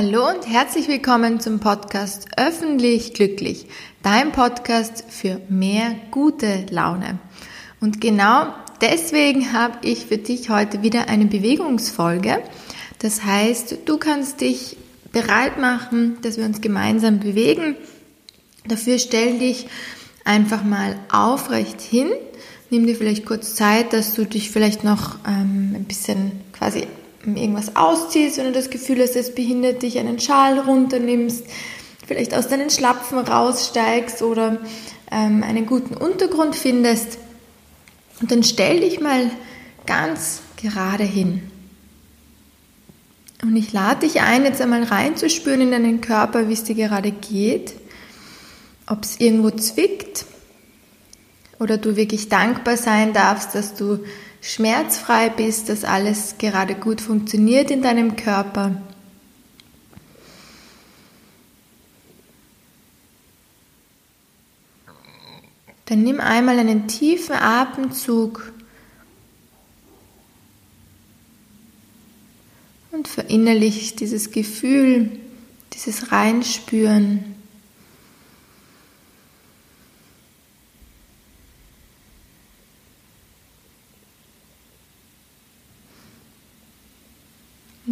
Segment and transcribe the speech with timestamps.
[0.00, 3.66] Hallo und herzlich willkommen zum Podcast Öffentlich Glücklich,
[4.04, 7.18] dein Podcast für mehr gute Laune.
[7.80, 12.44] Und genau deswegen habe ich für dich heute wieder eine Bewegungsfolge.
[13.00, 14.76] Das heißt, du kannst dich
[15.10, 17.74] bereit machen, dass wir uns gemeinsam bewegen.
[18.68, 19.66] Dafür stell dich
[20.24, 22.12] einfach mal aufrecht hin.
[22.70, 26.86] Nimm dir vielleicht kurz Zeit, dass du dich vielleicht noch ähm, ein bisschen quasi
[27.24, 31.44] irgendwas ausziehst, wenn du das Gefühl hast, es behindert dich, einen Schal runternimmst,
[32.06, 34.58] vielleicht aus deinen Schlapfen raussteigst oder
[35.10, 37.18] ähm, einen guten Untergrund findest.
[38.20, 39.30] Und dann stell dich mal
[39.86, 41.42] ganz gerade hin.
[43.42, 47.12] Und ich lade dich ein, jetzt einmal reinzuspüren in deinen Körper, wie es dir gerade
[47.12, 47.74] geht,
[48.86, 50.24] ob es irgendwo zwickt
[51.60, 54.00] oder du wirklich dankbar sein darfst, dass du
[54.40, 58.80] schmerzfrei bist, dass alles gerade gut funktioniert in deinem Körper.
[65.86, 68.52] Dann nimm einmal einen tiefen Atemzug
[72.90, 75.10] und verinnerlich dieses Gefühl,
[75.72, 77.37] dieses Reinspüren.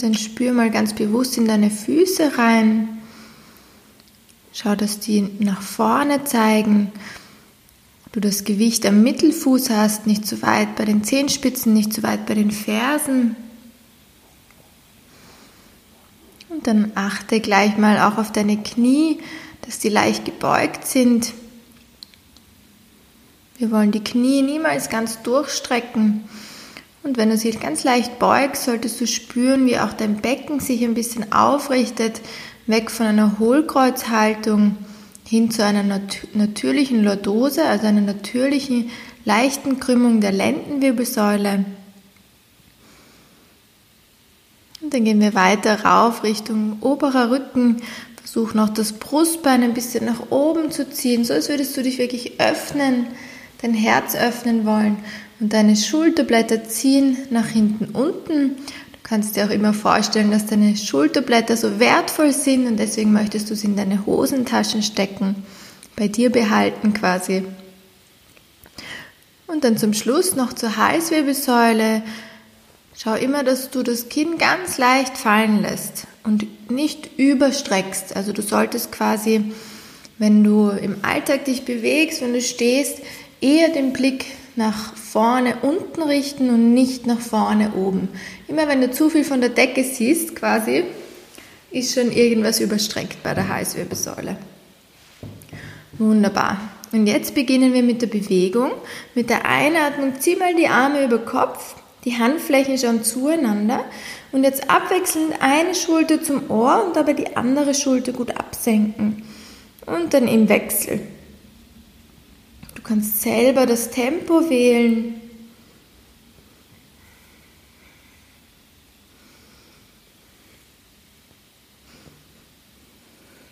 [0.00, 2.88] Dann spür mal ganz bewusst in deine Füße rein.
[4.54, 6.90] Schau, dass die nach vorne zeigen.
[8.10, 12.24] Du das Gewicht am Mittelfuß hast, nicht zu weit bei den Zehenspitzen, nicht zu weit
[12.24, 13.36] bei den Fersen.
[16.48, 19.18] Und dann achte gleich mal auch auf deine Knie,
[19.66, 21.34] dass die leicht gebeugt sind.
[23.58, 26.24] Wir wollen die Knie niemals ganz durchstrecken.
[27.02, 30.84] Und wenn du sie ganz leicht beugst, solltest du spüren, wie auch dein Becken sich
[30.84, 32.20] ein bisschen aufrichtet,
[32.66, 34.76] weg von einer Hohlkreuzhaltung
[35.26, 38.90] hin zu einer nat natürlichen Lordose, also einer natürlichen
[39.24, 41.64] leichten Krümmung der Lendenwirbelsäule.
[44.82, 47.82] Und dann gehen wir weiter rauf Richtung oberer Rücken.
[48.16, 51.98] Versuch noch das Brustbein ein bisschen nach oben zu ziehen, so als würdest du dich
[51.98, 53.06] wirklich öffnen,
[53.62, 54.98] dein Herz öffnen wollen
[55.38, 58.56] und deine Schulterblätter ziehen nach hinten unten.
[58.92, 63.50] Du kannst dir auch immer vorstellen, dass deine Schulterblätter so wertvoll sind und deswegen möchtest
[63.50, 65.36] du sie in deine Hosentaschen stecken,
[65.96, 67.44] bei dir behalten quasi.
[69.46, 72.02] Und dann zum Schluss noch zur Halswirbelsäule.
[72.96, 78.14] Schau immer, dass du das Kinn ganz leicht fallen lässt und nicht überstreckst.
[78.14, 79.52] Also du solltest quasi,
[80.18, 82.98] wenn du im Alltag dich bewegst, wenn du stehst,
[83.40, 88.08] eher den Blick nach vorne unten richten und nicht nach vorne oben.
[88.48, 90.84] Immer wenn du zu viel von der Decke siehst, quasi,
[91.70, 94.36] ist schon irgendwas überstreckt bei der Halswirbelsäule.
[95.98, 96.58] Wunderbar.
[96.92, 98.72] Und jetzt beginnen wir mit der Bewegung.
[99.14, 103.84] Mit der Einatmung zieh mal die Arme über Kopf, die Handflächen schon zueinander
[104.32, 109.22] und jetzt abwechselnd eine Schulter zum Ohr und dabei die andere Schulter gut absenken.
[109.86, 111.00] Und dann im Wechsel.
[112.90, 115.20] Du kannst selber das Tempo wählen.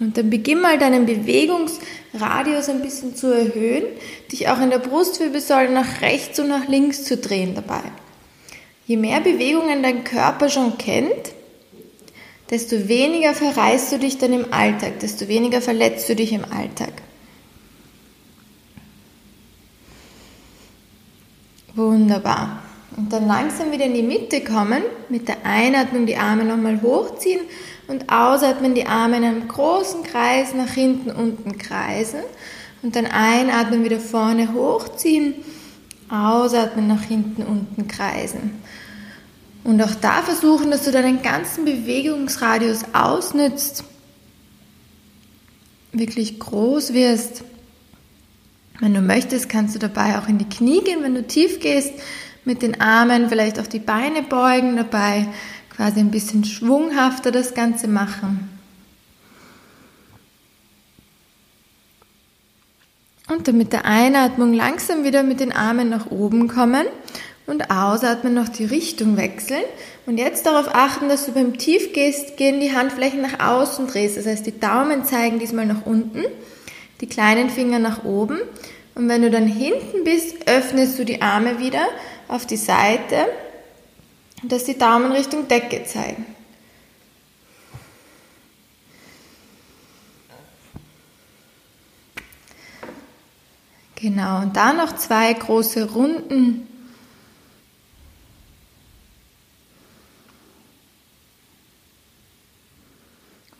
[0.00, 3.84] Und dann beginn mal deinen Bewegungsradius ein bisschen zu erhöhen,
[4.32, 7.82] dich auch in der Brustwirbelsäule nach rechts und nach links zu drehen dabei.
[8.88, 11.30] Je mehr Bewegungen dein Körper schon kennt,
[12.50, 16.94] desto weniger verreißt du dich dann im Alltag, desto weniger verletzt du dich im Alltag.
[21.80, 22.62] Wunderbar.
[22.94, 27.40] Und dann langsam wieder in die Mitte kommen, mit der Einatmung die Arme nochmal hochziehen
[27.88, 32.20] und ausatmen die Arme in einem großen Kreis nach hinten unten kreisen
[32.82, 35.36] und dann einatmen wieder vorne hochziehen,
[36.10, 38.60] ausatmen nach hinten unten kreisen.
[39.64, 43.84] Und auch da versuchen, dass du deinen ganzen Bewegungsradius ausnützt,
[45.92, 47.42] wirklich groß wirst
[48.80, 51.92] wenn du möchtest, kannst du dabei auch in die Knie gehen, wenn du tief gehst,
[52.44, 55.26] mit den Armen vielleicht auch die Beine beugen, dabei
[55.76, 58.48] quasi ein bisschen schwunghafter das Ganze machen.
[63.28, 66.86] Und dann mit der Einatmung langsam wieder mit den Armen nach oben kommen
[67.46, 69.62] und ausatmen noch die Richtung wechseln.
[70.06, 74.16] Und jetzt darauf achten, dass du beim Tiefgehen die Handflächen nach außen drehst.
[74.16, 76.24] Das heißt, die Daumen zeigen diesmal nach unten
[77.00, 78.38] die kleinen Finger nach oben.
[78.94, 81.86] Und wenn du dann hinten bist, öffnest du die Arme wieder
[82.28, 83.26] auf die Seite,
[84.42, 86.26] dass die Daumen Richtung Decke zeigen.
[93.96, 96.66] Genau, und dann noch zwei große Runden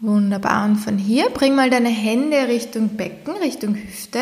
[0.01, 0.65] Wunderbar.
[0.65, 4.21] Und von hier bring mal deine Hände Richtung Becken, Richtung Hüfte.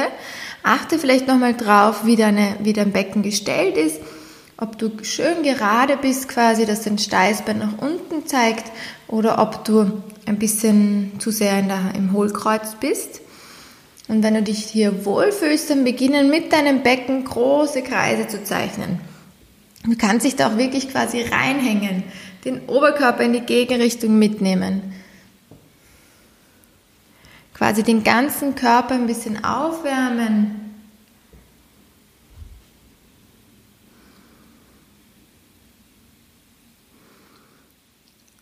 [0.65, 4.01] Achte vielleicht nochmal drauf, wie, deine, wie dein Becken gestellt ist.
[4.57, 8.73] Ob du schön gerade bist, quasi, dass dein Steißbein nach unten zeigt,
[9.07, 13.21] oder ob du ein bisschen zu sehr in der, im Hohlkreuz bist.
[14.09, 18.99] Und wenn du dich hier wohlfühlst, dann beginnen mit deinem Becken große Kreise zu zeichnen.
[19.85, 22.03] Du kannst dich da auch wirklich quasi reinhängen,
[22.45, 24.95] den Oberkörper in die Gegenrichtung mitnehmen.
[27.59, 30.77] Quasi den ganzen Körper ein bisschen aufwärmen.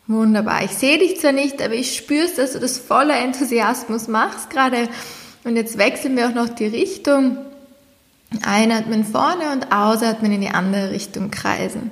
[0.06, 0.64] Wunderbar.
[0.64, 4.88] Ich sehe dich zwar nicht, aber ich spüre, dass du das voller Enthusiasmus machst gerade.
[5.44, 7.38] Und jetzt wechseln wir auch noch die Richtung.
[8.44, 11.90] Einatmen vorne und ausatmen in die andere Richtung kreisen.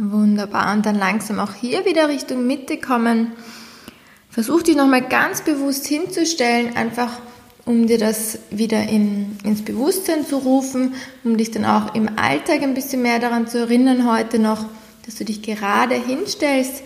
[0.00, 0.72] Wunderbar.
[0.72, 3.32] Und dann langsam auch hier wieder Richtung Mitte kommen.
[4.30, 7.20] Versuch dich nochmal ganz bewusst hinzustellen, einfach
[7.66, 12.62] um dir das wieder in, ins Bewusstsein zu rufen, um dich dann auch im Alltag
[12.62, 14.64] ein bisschen mehr daran zu erinnern heute noch,
[15.04, 16.82] dass du dich gerade hinstellst.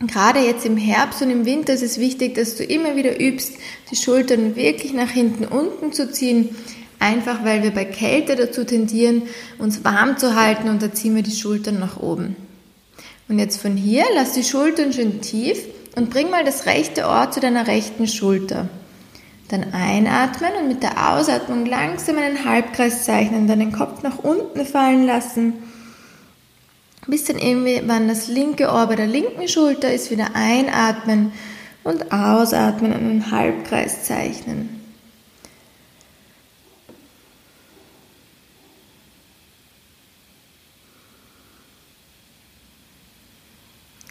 [0.00, 3.54] Gerade jetzt im Herbst und im Winter ist es wichtig, dass du immer wieder übst,
[3.90, 6.54] die Schultern wirklich nach hinten unten zu ziehen,
[7.02, 9.22] einfach weil wir bei Kälte dazu tendieren,
[9.58, 12.36] uns warm zu halten und da ziehen wir die Schultern nach oben.
[13.28, 15.58] Und jetzt von hier lass die Schultern schön tief
[15.96, 18.68] und bring mal das rechte Ohr zu deiner rechten Schulter.
[19.48, 24.64] Dann einatmen und mit der Ausatmung langsam einen Halbkreis zeichnen, dann den Kopf nach unten
[24.64, 25.54] fallen lassen.
[27.04, 31.32] Ein bisschen irgendwie, wann das linke Ohr bei der linken Schulter ist, wieder einatmen
[31.82, 34.82] und ausatmen und einen Halbkreis zeichnen.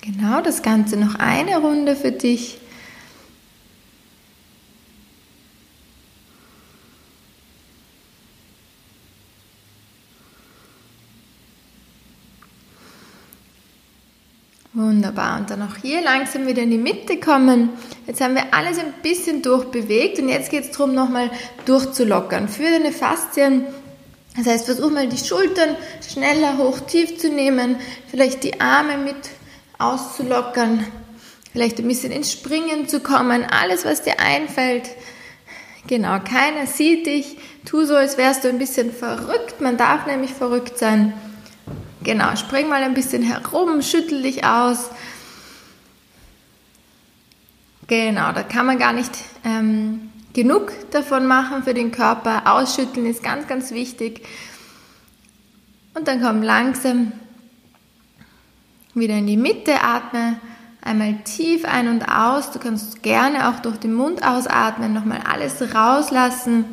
[0.01, 2.57] Genau, das Ganze noch eine Runde für dich.
[14.73, 15.39] Wunderbar.
[15.39, 17.69] Und dann auch hier langsam wieder in die Mitte kommen.
[18.05, 21.31] Jetzt haben wir alles ein bisschen durchbewegt und jetzt geht es darum, nochmal
[21.63, 22.49] durchzulockern.
[22.49, 23.67] Für deine Faszien.
[24.35, 27.77] Das heißt, versuch mal die Schultern schneller hoch tief zu nehmen,
[28.09, 29.15] vielleicht die Arme mit
[29.81, 30.85] auszulockern,
[31.51, 34.89] vielleicht ein bisschen ins Springen zu kommen, alles, was dir einfällt.
[35.87, 37.37] Genau, keiner sieht dich.
[37.65, 39.61] Tu so, als wärst du ein bisschen verrückt.
[39.61, 41.13] Man darf nämlich verrückt sein.
[42.03, 44.89] Genau, spring mal ein bisschen herum, schüttel dich aus.
[47.87, 49.11] Genau, da kann man gar nicht
[49.43, 52.43] ähm, genug davon machen für den Körper.
[52.51, 54.25] Ausschütteln ist ganz, ganz wichtig.
[55.93, 57.11] Und dann komm langsam
[58.93, 60.39] wieder in die Mitte, atme
[60.81, 62.51] einmal tief ein und aus.
[62.51, 66.65] Du kannst gerne auch durch den Mund ausatmen, nochmal alles rauslassen.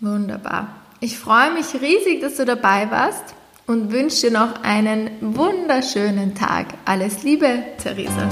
[0.00, 0.68] Wunderbar.
[1.00, 3.34] Ich freue mich riesig, dass du dabei warst
[3.66, 6.66] und wünsche dir noch einen wunderschönen Tag.
[6.84, 8.28] Alles Liebe, Theresa.